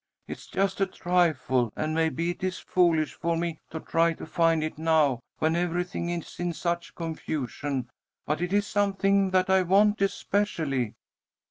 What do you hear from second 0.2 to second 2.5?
It's just a trifle, and maybe it